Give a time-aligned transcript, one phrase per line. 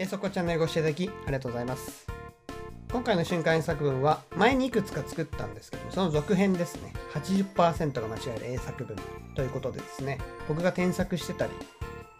[0.00, 2.06] えそこチャンネルご視聴いただきありがとうございます。
[2.90, 6.94] 今回の瞬間作文は前にいくつか作ったんですけど、その続編ですね。
[7.12, 8.96] 80%が間違える英作文
[9.34, 10.16] ということでですね、
[10.48, 11.52] 僕が添削してたり、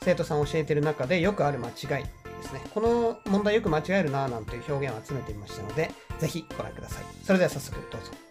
[0.03, 2.61] 生徒さん教えてる中でよくある間違いですね。
[2.75, 7.05] この問題よく間違えるなぁなんていう表現を集めてみましたので、ぜひご覧ください。
[7.25, 8.30] それでは早速どうぞ。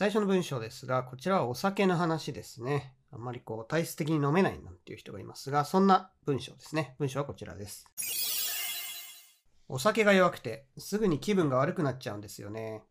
[0.00, 2.94] 最初の文章ですが、こちらはお酒の話ですね。
[3.12, 6.96] あんまりこう体質的に飲めないなんていう人がいますが、そんな文章ですね。
[6.98, 7.84] 文章はこちらです。
[9.68, 12.82] お酒が弱くてすぐに気分が悪くなっちゃうんですよね。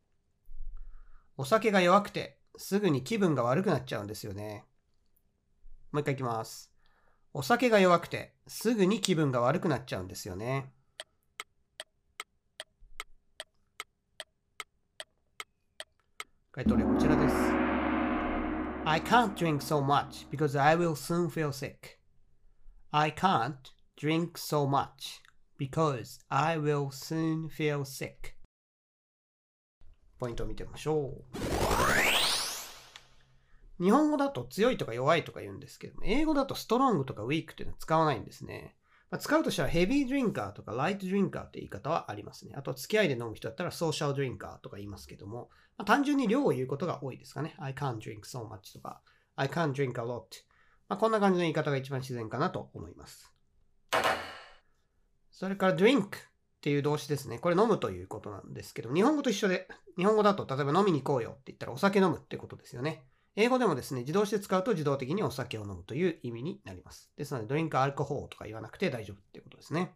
[1.35, 4.65] お酒が弱くてすぐに気分が悪くなっちゃうんですよね。
[5.91, 6.71] もう一回いきます。
[7.33, 10.71] お酒が弱くてすぐに気分が悪くなっちゃうんですよね。
[16.59, 17.35] 回答例はこちらです。
[18.83, 21.99] I can't drink so much because I will soon feel sick.
[22.91, 23.53] I can't
[23.97, 25.21] drink so much
[25.57, 28.33] because I will soon feel sick.
[30.19, 31.23] ポイントを見てみましょ
[33.79, 33.81] う。
[33.81, 38.75] 日本語だと強いとか弱いとか言うんですけども、英語だとストロングとかウィークっていうのは使わないんですね。
[39.11, 42.53] まあ、使うとしたらヘビードリンカーとかライトドリンカーって言い方はありますね。
[42.57, 47.55] あと付き合いで飲む人だったらソーシャルドリンカーとか言いますけども、まあ、単純に量を言うことが多いですかね。
[47.57, 49.01] I can't drink so much とか
[49.37, 50.25] I can't drink a lot。
[50.89, 53.33] まあ、こんな感じの言い方が一番自然かなと思います。
[55.31, 56.09] それから drink っ
[56.59, 57.39] ていう動詞ですね。
[57.39, 63.05] これ飲むということなんですけど、日本語と一緒で、日本語だと例えば飲みに行こうよって言ったらお酒飲むってことですよね。
[63.37, 67.09] 英語でもですね、自動詞で使うと自動的にお酒を飲むという意味になります。
[67.15, 69.93] ですので、ドリンクアルコホールとか言わなくて大丈夫ってことですね。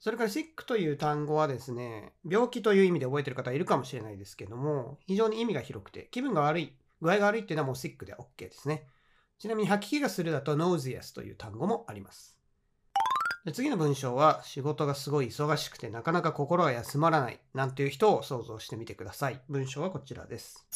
[0.00, 8.86] それから sick という単語はですね、病気という意味で覚えてる方いるかもしれないですけども、非常に意味が広くて、気分が悪い、具合が悪いっていうのはもう sick で OK ですね。
[9.38, 12.36] ちなみに吐き気がするだと nauseous という単語もあります。
[13.52, 19.40] 次の文章は仕事がすごい忙しくてなかなか心が休まらないなんていう人を想像してみてください。
[19.48, 20.66] 文章はこちらです。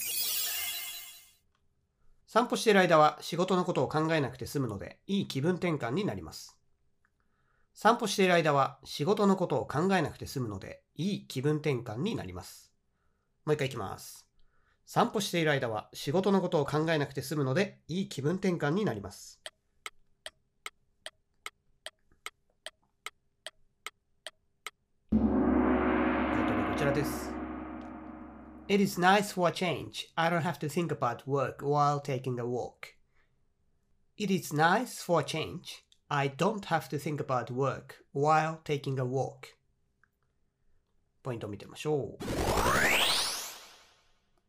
[2.27, 6.57] 散歩している間は仕事のことを考えなくて済むのでいい気分転換になります。
[7.75, 12.73] 散歩している間は仕事のことを考えなくて済むのでいい気分転換になります。
[13.45, 14.27] もう一回いきます。
[14.85, 19.41] 散歩している間は仕事のことを考えなくて済むのでいい気分転換になります。
[25.11, 27.33] 回答はこちらです。
[28.69, 30.09] It is nice for a change.
[30.15, 32.97] I don't have to think about work while taking a walk.
[34.17, 35.85] It is nice for a change.
[36.15, 39.57] I don't have to think about work while taking a walk.
[41.23, 42.19] ポイントを見てみましょ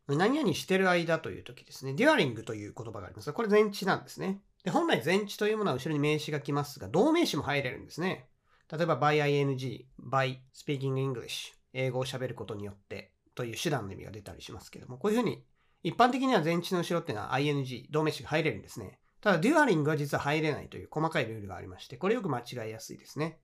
[0.06, 0.16] う。
[0.16, 1.92] 何々してる間という時ですね。
[1.92, 4.42] during という言葉がありますが、これ前置なんですね。
[4.62, 8.28] で本来前置というものは後ろに名詞が来ますが、動名詞も入れるんですね。
[8.70, 15.42] 例えば by ing, by speaking English、英語を喋ることによってという手段の意味が出たりしますけども、こういうふうに
[15.82, 18.98] 一般的には前置の後ろっていうのは ing、動名詞が入れるんですね。
[19.24, 23.38] ただ、during は実は入れないという細かいルールがありまして、これよく間違いやすいですね。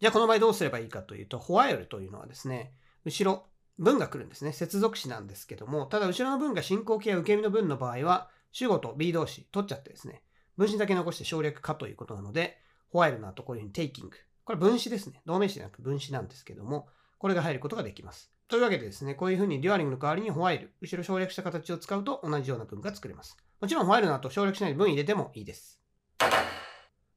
[0.00, 2.72] じゃあ、この場合どうすればいいかというと、while というのはですね、
[3.04, 3.44] 後ろ、
[3.78, 4.54] 文が来るんですね。
[4.54, 10.22] 接続詞なんですけども、ただ、後ろの文が進行形や受け身の文の場合は、主語と be 動詞取っちゃってですね、
[10.56, 12.56] 分詞だけ残して省略かということなので、
[12.94, 14.08] while の後こういうふうに taking。
[14.44, 15.20] これ分詞ですね。
[15.26, 18.32] 動名詞じゃなく分詞なんですけども、これが入ることができます。
[18.48, 23.36] というわけでですね、こういうふうに during の代わりに while、後ろ省略した形を使うと同じような文が作れます。
[23.60, 25.78] もちろん while の後省略しないで文入れてもいいです。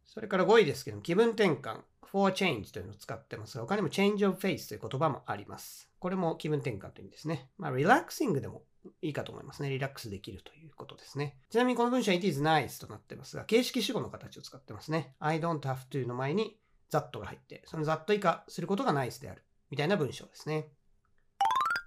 [0.05, 1.79] それから5位ですけども、気分転換、
[2.11, 5.89] for change というのを使ってますが、他にも change of face という言葉もあります。
[5.99, 7.49] これも気分転換という意味ですね。
[7.57, 8.63] まあ、relaxing でも
[9.01, 9.69] いいかと思いますね。
[9.69, 11.37] リラックスできるということですね。
[11.49, 15.15] ちなみにこの文章は it is nice となってますが、形式主語の形を使ってますね。
[15.19, 16.57] I don't have to の前に
[16.91, 19.43] that が入って、その that 以下することが nice である。
[19.71, 20.67] みたいな文章ですね。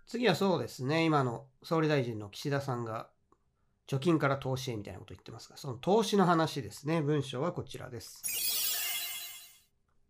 [0.06, 1.04] 次はそうですね。
[1.04, 3.10] 今の総理大臣の岸田さんが
[3.86, 7.00] 貯金から投資へみたいなことを言ってますが、その投資の話ですね。
[7.02, 8.22] 文章はこちらです。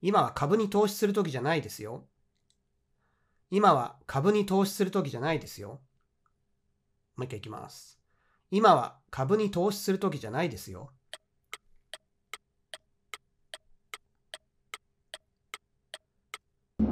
[0.00, 2.06] 今は株に投資するときじゃないですよ。
[3.50, 5.80] 今は株に投資するときじゃないですよ。
[7.16, 7.98] もう一回いきます。
[8.50, 10.90] 今は株に投資するときじゃないですよ。
[16.78, 16.84] こ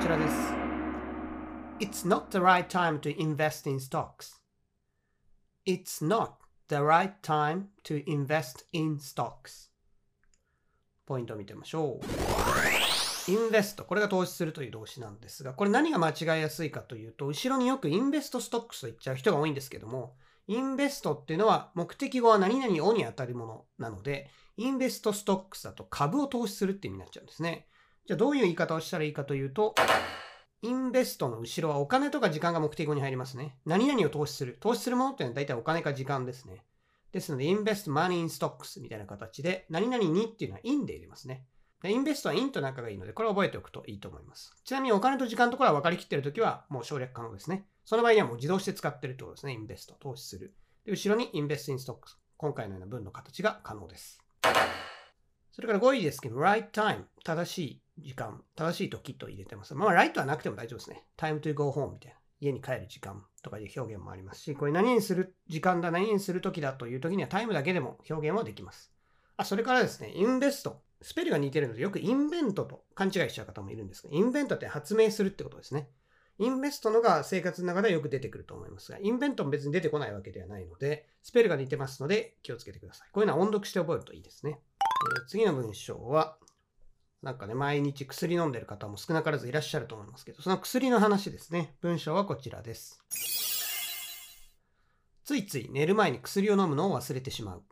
[0.00, 0.34] ちらです。
[1.80, 4.39] It's not the right time to invest in stocks.
[5.70, 6.32] It's not
[6.66, 9.70] the right time to invest in stocks.
[11.06, 13.30] ポイントを見てみましょう。
[13.30, 13.84] インベスト。
[13.84, 20.16] これが投資するという動詞なんですが、これ何が間違いやすいかというと、後ろによくインベストストックスと言っちゃう人が多いんですけども、
[20.48, 27.68] インベストっていうのは目的語は何々をに当たるものなので、インベストストックスだと株を投資するって意味になっちゃうんですね。
[28.06, 29.76] じゃあどういう言い方をしたらいいかというと、
[30.62, 33.56] インベストの後ろはお金とか時間が目的語に入りますね。
[33.64, 34.58] 何々を投資する。
[34.60, 36.64] 投資するものっていうのは大体お金か時間ですね。
[37.12, 41.46] ですので、インベストマネーインストックスみたいな形で、何々にっていうのはインで入れますね。
[41.82, 44.54] インベストはインと仲がいいので、これを覚えておくといいと思います。
[44.64, 47.64] ちなみにお金と時間のところは分かりきっているときはもう省略可能ですね。
[47.86, 49.54] その場合にはもう自動して使ってるってことですね。
[49.54, 50.54] インベスト、投資する。
[50.84, 52.18] で後ろにインベストインストックス。
[52.36, 54.20] 今回のような文の形が可能です。
[55.60, 57.04] それから5位ですけど、right time。
[57.22, 59.74] 正しい時間、正しい時と入れてます。
[59.74, 61.04] まあ、right はなくても大丈夫ですね。
[61.18, 62.18] time to go home みたいな。
[62.40, 68.90] 家に帰る時間とかいう表現もありますし、これ何にする時間だ、何にする時だという時にはタイムだけでも表現はできます。
[69.36, 70.80] あ、それからですね、インベスト。
[71.02, 75.90] スペルが似てるのでよくインベントと勘違いしちゃう方もいるんですが、インベントって発明するってことですね。
[76.38, 83.08] インベストのが生活の中ではよく出てくると思いますが、インベントも別に出てこないわけではないので、スペルが似てますので気をつけてください。
[83.12, 84.58] こういうのは音読して覚えるといいですね。
[85.00, 86.36] えー、次の文章は、
[87.22, 91.74] なんかね、毎日薬飲んでる方も少なからずいらっしゃると思いますけど、その薬の話ですね。
[91.80, 93.02] 文章はこちらです。
[95.24, 97.62] ついつい寝る前に薬を飲むのを忘れてしまう。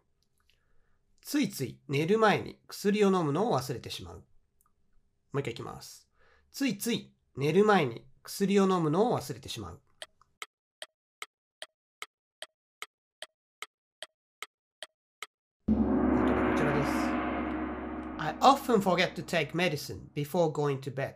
[1.22, 4.14] ついつい寝る前に薬を飲むのを忘れてしまう。
[4.14, 4.22] も
[5.34, 6.08] う一回いきます。
[6.52, 9.80] ついつい寝る前に薬を飲むのを忘れてしまう。
[18.20, 21.14] I often forget to take medicine before going to bed.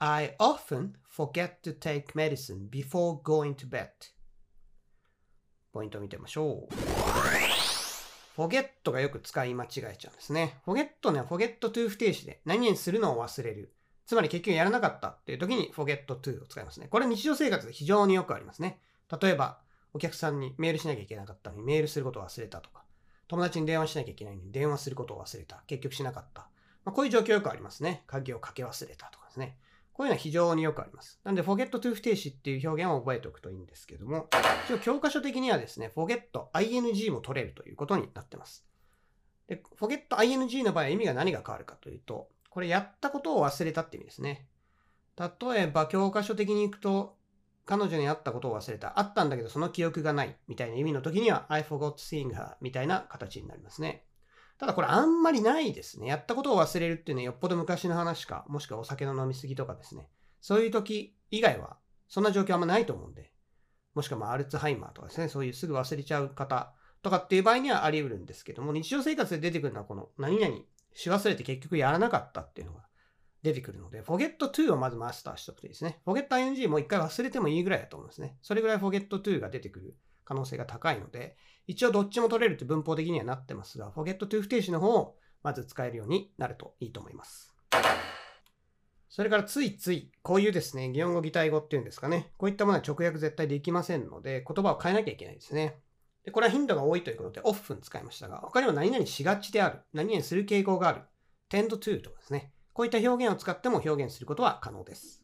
[0.00, 3.88] I often forget to take medicine before going to bed.
[5.72, 6.74] ポイントを見てみましょう。
[8.36, 10.60] forget がよく使い間違えちゃうんですね。
[10.66, 13.74] forget ね、forget to 不定詞で何々するのを忘れる。
[14.06, 16.88] つまり結局やらなかったっていう時に forget to を使いますね。
[16.88, 18.80] これ日常生活で非常によくありますね。
[19.20, 19.60] 例えば、
[19.94, 22.84] お客さんにメールしなきゃいけなかったのにメールすることを忘れたとか、
[23.32, 25.62] 友達に電話しなきゃいけないのに電話することを忘れた。
[25.66, 26.42] 結局しなかった。
[26.84, 28.02] まあ、こういう状況よくありますね。
[28.06, 29.56] 鍵をかけ忘れたとかですね。
[29.94, 31.18] こういうのは非常によくあります。
[31.24, 34.28] なんで、forget to 不定詞っていう表現を覚えておくといいんですけども、
[34.66, 36.20] 一応教科書的にはですね、forget、
[36.52, 38.66] ing も取れるということになってます。
[39.46, 44.46] で、forget、ing の場合は意味が何が変わるかというと、これやったことを忘れたって意味ですね。
[45.16, 47.16] 例えば、教科書的に行くと、
[47.64, 48.98] 彼女に会ったことを忘れた。
[48.98, 54.04] 会ったんだけどその記憶がないみたいな意味の時には I forgot seeing her みたいな形になりますね。
[54.58, 56.06] ただこれあんまりないですね。
[56.06, 60.08] やったことを忘れるっていうのはよっぽど昔の話か、もしくはお酒の飲みすぎとかですね。
[60.40, 61.78] そういう時以外は
[62.08, 63.32] そんな状況あんまないと思うんで。
[63.94, 65.28] もしくはまアルツハイマーとかですね。
[65.28, 66.72] そういうすぐ忘れちゃう方
[67.02, 70.56] とかっていう場合にはあり得るんですけども、日常生活で出てくるのはこの何々
[70.94, 72.82] し忘れて結局やらなかったっていうのが
[73.42, 76.00] 出てくるので、forget to をまずマスターしておくといいですね。
[76.06, 78.36] forget ing もう一回忘れてもいいぐらいだと思うんですね。
[78.42, 81.36] それぐらい forget to が出てくる可能性が高いので、
[81.66, 87.54] 一応どっちも取れるって文法的にはなってますが、forget to 不定詞の方をまず使えるようになるといいと思います。
[89.08, 92.32] それからついつい、こういうですね、擬音語擬態語っていうんですかね。
[92.38, 95.82] こういったものは直訳絶対できませんので、言葉を変えなきゃいけないですね。
[96.24, 101.02] で、これは頻度が多いということで、often 使いましたが、他にも何々しがちである、何々する傾向がある、
[101.50, 102.52] tend to とかですね。
[102.72, 105.22] こういった表現を使っても表現することは可能です。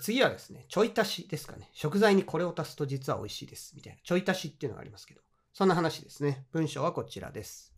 [0.00, 1.68] 次はですね、ちょい足しですかね。
[1.72, 3.72] 食材にこれを足すと実は美味しいです。
[3.74, 3.98] みたいな。
[4.04, 5.20] ちょい足しっていうのがありますけど。
[5.52, 6.46] そんな話ですね。
[6.52, 7.74] 文章はこちらです。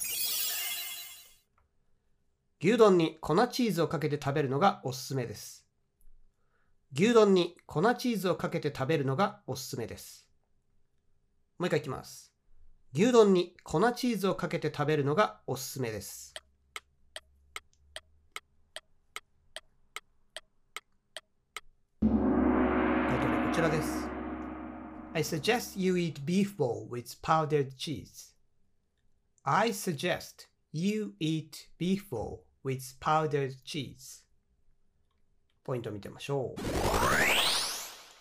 [2.61, 5.67] 牛丼に粉チーズをかけて食べるのがおすすめです。
[6.95, 10.29] 牛丼に粉チーズをかけて食べるのがおすすめです。
[11.59, 12.33] もう一回いきます。
[12.95, 16.35] 牛丼に粉チーズをかけて食べるのがおすすめです。
[23.63, 24.09] らです。
[25.15, 28.35] I suggest you eat beef bowl with powdered cheese.
[29.45, 34.25] I suggest you eat beef bowl with powdered cheese.
[35.63, 36.61] ポイントを見てみましょう。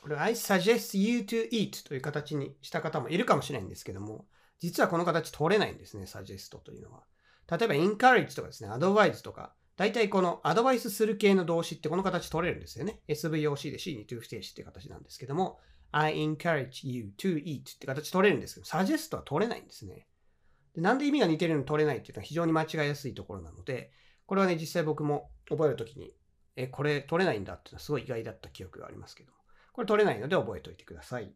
[0.04, 4.28] これ I suggest you to eat という形にした方もいるかもしれないんですけども、
[4.60, 7.02] 実はこの形取れないんですね、suggest というのは。
[7.50, 13.00] 例えば encourage とかですね、advise とか、大体このアドバイスする系の動詞ってこの形取れるんですよね。
[13.08, 15.60] SVOC で C に to 不定詞って形なんですけども、
[15.92, 20.08] I encourage you to eat って形取れるんですけど、suggest は取れないんですね。
[20.76, 23.92] でなんで意味が似てるの取れないっていうのは非常に間違いやすいところなので、
[24.26, 26.14] これはね、実際僕も覚えるときに、
[26.56, 29.34] え、これ取れないんだっていうのはすごい意外だった記憶がありますけど、
[29.74, 31.34] これ取れないので覚えておいてください。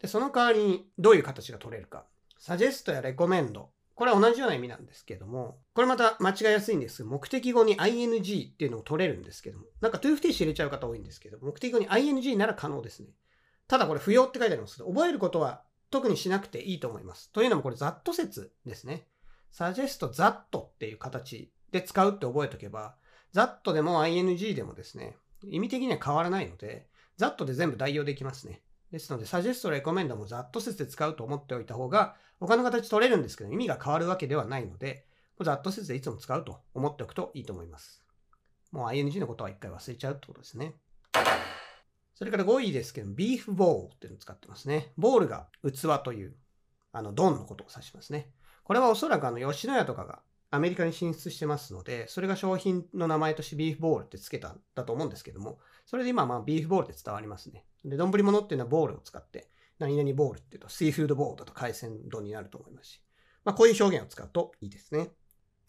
[0.00, 2.04] で、その代わりにどういう形が取れるか。
[2.38, 7.04] suggest や recommend これは同じような意味なんですけども、これまた間違いやすいんです。
[7.04, 13.10] 目的語に ing っていうのを取れるんですけども、なんか to 不定詞入れちゃう方多いんですけど、目的語に ing なら可能ですね。
[13.68, 17.30] ただこれ不要って書いてありますけど、覚えることは特にしなくていいと思います。
[17.30, 19.06] というのもこれざっと説ですね。
[19.52, 22.96] suggest that っていう形で使うって覚えておけば、
[23.32, 28.62] that でも ing でもですね、意味的には変わらないので、that で全部代用できますね。
[28.90, 35.06] ですので、suggest、recommend もざっと説で使うと思っておいた方が、他の形取れるんですけど、意味が変わるわけではないので、
[35.42, 38.04] ざっと説でいつも使うと思っておくといいと思います。
[38.70, 40.74] もう ing のことは一回忘れちゃうってことですね。
[42.14, 44.92] それから5位ですけど、ビーフボールっていうのを使ってますね。
[44.96, 46.34] ボールが器という、
[46.92, 48.30] あの、ドンのことを指しますね。
[48.62, 57.64] これはおそらくあの、吉野家とかがアメリカに進出してますので、それが商品の名前としてビーフボールって付けたんだと思うんですけども、それで今まあビーフボールって伝わりますね。
[57.84, 59.48] で、丼物っていうのはボールを使って、
[59.78, 63.02] 何々ボールっていうと、シーフードボールだと海鮮丼になると思いますし、
[63.44, 65.10] まあこういう表現を使うといいですね。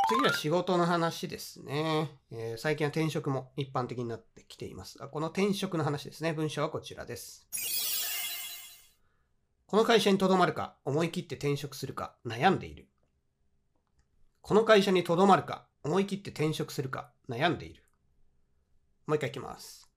[0.08, 6.34] 次は仕事の話ですね、えー、最近は転職も一般的になってきていますが、この転職の話ですね。
[6.34, 7.48] 文章はこちらです。
[9.66, 12.88] この会社に留まるか、思い切って転職するか、悩んでいる。
[14.42, 17.84] この会社に留まるか、思い切って転職するか、悩んでいる。
[19.08, 19.90] もう一回いきます。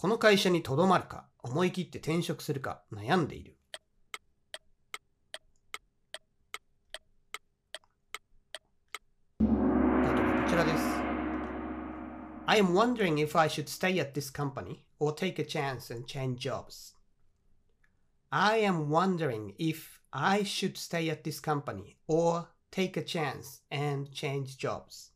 [0.00, 3.58] この会社に留まるか、思い切って転職するか、悩んでいる。
[9.40, 10.84] 例えばこちらです。
[12.46, 16.38] I am wondering if I should stay at this company or take a chance and change
[16.38, 16.96] jobs.
[18.30, 24.08] I am wondering if I should stay at this company or take a chance and
[24.14, 25.12] change jobs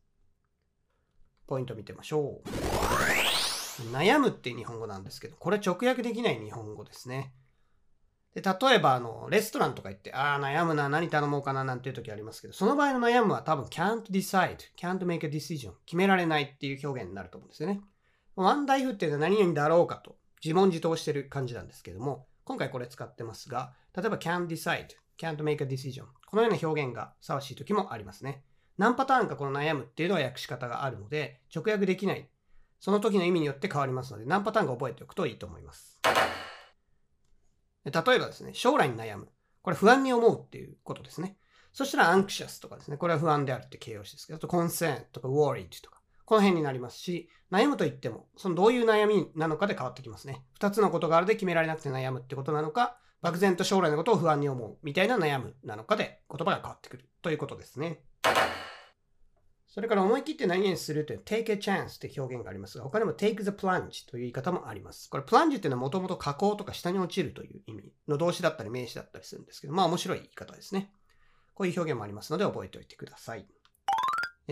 [1.47, 3.14] ポイント見てみましょう
[3.83, 7.33] 悩むっていう日本語なんですけどこれ直訳できない日本語ですね
[8.35, 17.81] で例えばあのレストランとか行ってああ悩むな何頼もうかななんていう時ありますけどその場合の悩むは多分 can't decide can't make a decision 決められないっていう表現になると思うんですよね
[18.37, 24.87] ワンダイフっていうのは何々だろうかと自問自答してる感じなんですけども今回これ使ってますが例えば can't decide
[25.19, 26.05] can't make a decision
[26.35, 28.43] このような表現がふさわしい時もありますね。
[28.77, 32.29] 何パターンかこの悩むっていうのは訳し方があるので、直訳できない。
[32.81, 35.99] その時の意味によって変わりますので、何パターンか覚えておくといいと思います。
[37.85, 39.29] 例えばですね、将来に悩む。
[39.63, 41.37] これ不安に思うっていうことですね。
[41.73, 50.45] そしたら anxious とかですね、これは不安であるって形容詞ですけど、あと concern とか worried とか、この辺になりますし、悩むと言っても、そのどういう悩みなのかで変わってきますね。
[50.55, 58.03] 二つのことがあるで決められなくて悩むってことなのか、漠然と将来のことを不安に思うみたいな悩むなのかで言葉が変わってくるということですね。
[59.75, 65.11] それから思い切って何々するという take a chance って表現がありますが、他にも take the plunge という言い方もあります。
[65.11, 70.93] これ plunge っていうのはもともと下降とか下に落ちるという意味の動詞だったり名詞だったりするんですけど、まあ面白い言い方ですね。
[71.55, 73.49] こういう表現もありますので覚えておいてください。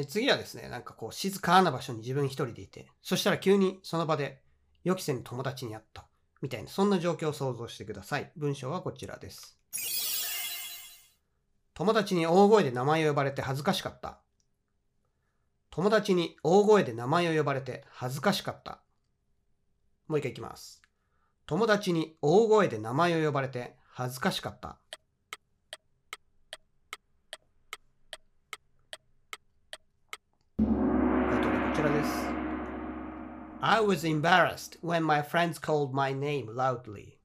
[0.08, 4.42] 次はですね、なんかこう静かな場所に自分一人でいて、そしたら急にその場で
[4.82, 6.04] 予期せぬ友達に会った。
[6.40, 8.32] みたいな、そんな状況を想像してください。
[8.36, 9.56] 文章はこちらです。
[11.74, 14.21] 友達に大声で名前を呼ばれて恥ずかしかった。
[15.74, 18.82] 友達に大声で名前を呼ばれて恥ずかしかった。
[20.06, 20.82] もう一回いきます。
[21.46, 24.76] 友達に大声で名前を呼ばれて恥ずかしかった。
[30.58, 30.64] こ
[31.74, 32.10] ちらです。
[33.62, 37.16] I was embarrassed when my friends called my name loudly.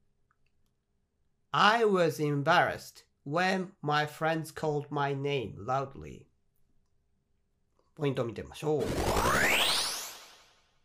[1.52, 6.27] I was embarrassed when my friends called my name loudly.
[7.98, 8.84] ポイントを見てみましょう。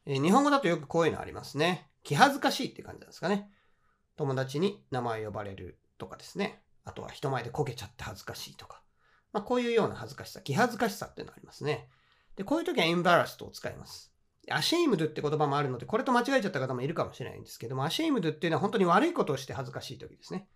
[0.08, 1.88] え日本語だとよくこういうのありますね。
[2.02, 3.52] 気恥ずかしいって感じなんですかね。
[4.18, 6.64] 友達に名前呼ばれるとかですね。
[6.84, 8.82] あとは人前でこけちゃって恥ずかしいとか。
[9.32, 11.88] まあ、こういうような恥ずかしさ、気恥ずかしさっていうのがありますね。
[12.36, 14.12] で、こういう時は embarrassed を使います。
[14.50, 20.48] ashamed って言葉もあるので、これと間違えちゃった方もいるかもしれないんですけども、 ashamed っていうのは本当に悪いことをして恥ずかしい時ですね。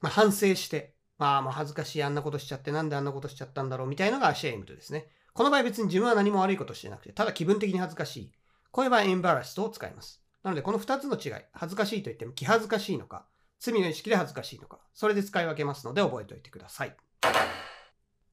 [0.00, 5.08] まあ、反省して、まあ、まあ恥ずかしい、あんなことしちゃって、なんであんなことしちゃったんだろうみたいのが ashamed ですね。
[5.36, 8.32] この場合別に自分は何も悪いことしてなくて、ただ気分的に恥ずかしい。
[8.70, 10.22] こういう場合、 embarrassed を使います。
[10.42, 13.26] なので、この2つの違い、恥ずかしいと言っても気恥ずかしいのか、
[13.60, 16.96] 罪の意識で恥ずかしいのか、それで使い分けますので覚えておいてください。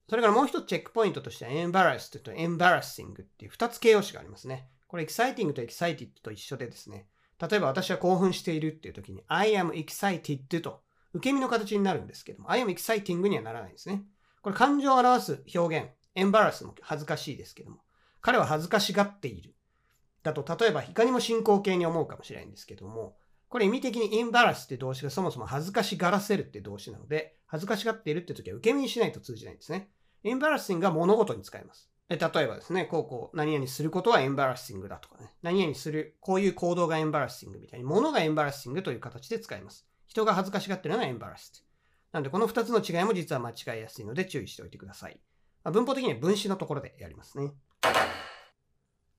[0.08, 4.70] それからもう一つチェックポイントとしては、 embarrassed と embarrassing っていう2つ形容詞がありますね。
[4.88, 10.84] これ、 exciting と excited と一緒でですね、例えば私は興奮しているっていう時に、I am excited と
[11.14, 14.04] 受け身の形になるんですけども、I am exciting にはならないんですね。
[14.42, 17.80] これ、感情を表す表現、エンバラスも恥ずかしいですけども、
[18.22, 19.54] 彼は恥ずかしがっている。
[20.24, 23.18] だと、例えば、いかにも進行形に思うかもしれないんですけども、
[23.50, 29.90] これ意味的にインバラスって動詞がそもそも恥ずかしがらせるって動詞なので、恥ずかしがっているって時は受け身にしないと通じないんですね。
[30.24, 31.90] embarrassing が物事に使います。
[32.10, 35.34] 例えばですね、こうこう、何々することは embarrassing だとかね。
[35.42, 39.88] 何々する、こういう行動が embarrassing みたいに、物が embarrassing という形で使います。
[40.08, 41.64] 人が恥ずかしがってるのが embarrassed。
[42.12, 45.20] なので、この2つの違いも実は間違いやすいので注意しておいてください。
[45.64, 47.52] まあ、文法的には分詞のところでやりますね。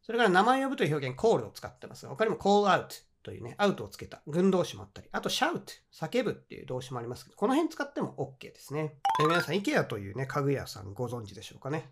[0.02, 2.88] それから名前を呼ぶという表現、call を使ってますが、他にも call out
[3.22, 8.98] というね、アウトをつけた群動詞もあったり、あと shout、叫ぶっていう動詞もありますけど、この辺使っても OK ですね。
[9.20, 11.90] え皆さん、IKEA というね、家具屋さんご存知でしょうかね。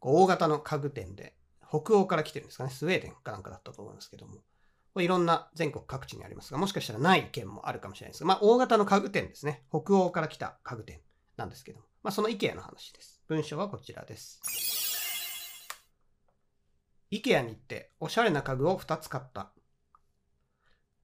[0.00, 1.34] 大型の家具店で、
[1.66, 2.70] 北欧から来てるんですかね。
[2.70, 4.42] スウェーデンかなんかだったと思いますけども。
[5.02, 9.64] いろんな全国各地にありますが、もしかしたらない県もあるかもしれないですが、まあ、大型の家具店ですね。
[9.70, 11.00] 北欧から来た家具店
[11.36, 11.84] なんですけども。
[12.02, 13.22] まあ、その IKEA の話です。
[13.28, 14.40] 文章はこちらです。
[17.12, 19.52] IKEA に行っておしゃれな家具を2つ買った。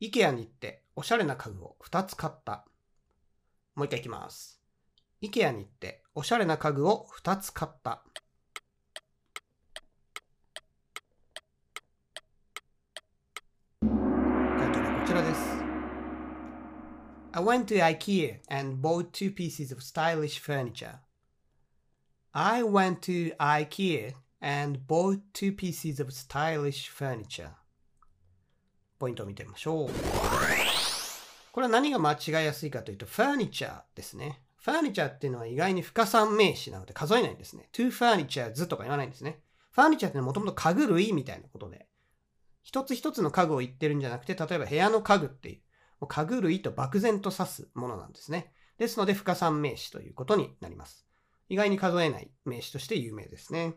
[0.00, 2.64] IKEA に行っておしゃれな家具を2つ買った。
[3.74, 4.60] もう一回いきます。
[5.22, 8.02] IKEA に行っておしゃれな家具を2つ買った。
[13.80, 13.90] 回
[14.72, 15.62] 答はこちらです。
[17.34, 20.98] I went to IKEA and bought two pieces of stylish furniture.
[22.34, 24.12] I went to IKEA
[24.42, 27.52] and bought two pieces of stylish furniture.
[28.98, 29.90] ポイントを見てみましょう。
[31.52, 34.42] これは何が間違いやすいかというと、furniture ですね。
[34.62, 37.70] furniture っていうのは意外に不可算名詞なので数えないんですね。
[37.72, 39.40] to furnitures とか言わないんですね。
[39.74, 41.86] furniture ってのはもともと家具類みたいなことで、
[42.62, 45.60] 一つ一つの家具を言ってるんじゃなくて、例えば部屋の家具っていう、
[46.06, 48.52] 家具類と漠然と指すものなんですね。
[48.78, 51.06] ですので、不可算名詞ということになります。
[51.48, 53.74] 意外に数えない名詞として有名ですね。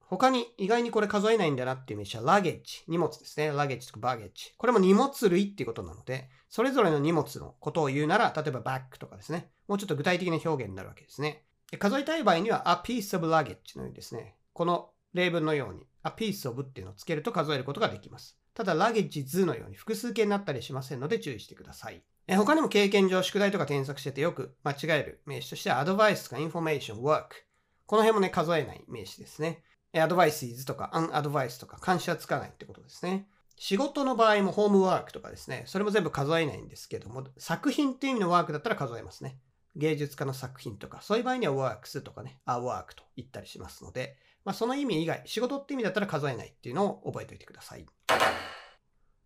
[0.00, 3.48] 他に意外にこれ数えないんだなっていう名詞はラゲッジ、荷物ですね。
[3.48, 4.52] luggage とか baggage。
[4.58, 9.50] これも荷物類っていうことなので、それぞれの荷物のことを言うなら、例えばバッグとかですね。
[9.68, 11.46] もうちょっと具体的な表現になるわけですね。
[11.78, 18.38] 数えたい場合には a piece of luggage のようにですね、この例文のように a piece of っていうのをつけると数えることができます。
[18.54, 22.02] ただ、 luggages のように複数形になったりしませんので注意してください。
[22.26, 27.46] え他にも経験上、宿題とか添削しててよく間違える名詞としては、 advice か information、work。
[27.86, 29.62] この辺もね、数えない名詞ですね。
[29.94, 33.26] アドバイスイズとかアンアドバイスとか監視はつかないってことですね。
[33.58, 39.38] 仕事の場合もホームワークとかですね、それも全部数えないんですけども、作品っていう意味のワークだったら数えますね。
[39.76, 47.86] 芸術家の作品とか、そういう場合にはワークスとかね、アワークと言ったりしますので、まあ、その意味以外、仕事って意味だったら数えないっていうのを覚えておいてください。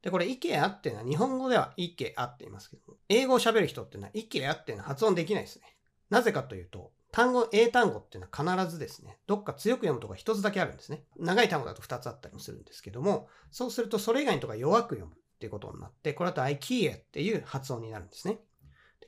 [0.02, 5.76] で、これ、IKEA っていうのは日本語では IKEA って言いますけども、英語を喋る人っていうのは IKEA っていうのは発音できないですね。
[6.10, 11.04] なぜかというと、単語、英単語っていうのは必ずですね、どっか強く読むとか一つだけあるんですね。
[11.18, 18.38] 長い単語だと二つあったりもするんですけども、そうするとそれ以外のとか弱く読むっていうことになって、これだと IKEA っていう発音になるんですね。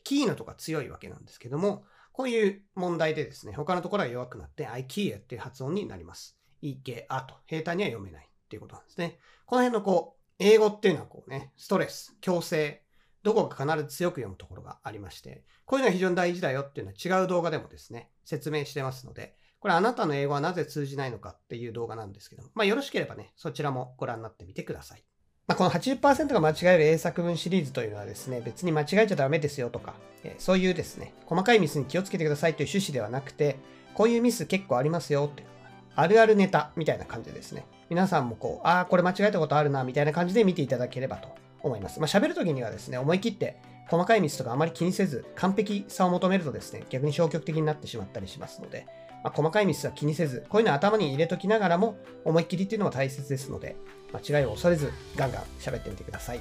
[0.05, 6.38] キーのとか強いわけなんですけども、こういう問題でですね、他のところは弱くなって IKEA っていう発音になります。
[6.62, 9.18] IKEA と平坦には読めないっていうことなんですね。
[9.46, 12.83] この辺のこう、英語っていうのはこうね、ストレス、強制、
[13.22, 25.05] どこか必ず強く読むところがありまして、こういうのは非常に大事だよっていうのは違う動画でもですね、説明してますので、これあなたの英語はなぜ通じないのかっていう動画なんですけど、まあよろしければね、そちらもご覧になってみてください。
[25.48, 33.57] まあ、この80%が間違える英作文シリーズというのはですね、別に間違えちゃダメですよとか、えそういうですね、細かいミスに気をつけてくださいという趣旨ではなくて、
[33.94, 35.48] こういうミス結構ありますよっていう
[35.96, 37.66] あるあるネタみたいな感じですね。
[37.90, 41.29] 皆さんもこう、ああ、これ間違えたことあるな、みたいな感じで見ていただければと
[41.62, 42.01] 思います。
[42.01, 43.57] まあ、喋るときにはですね、思い切って
[43.88, 48.87] 細かいミスとかあまり気にせず、完璧さを求めるとですね、逆に消極的になってしまったりしますので、
[49.24, 53.77] まあ、細かいミスは気にせず、こういうのは頭に入れときながらも、思いっきりっていうのも大切ですので、
[54.12, 56.40] 間違いを恐れず、ガンガン喋ってみてください。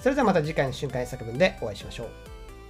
[0.00, 2.31] それではまた次回の瞬間作文でお会いしましょう。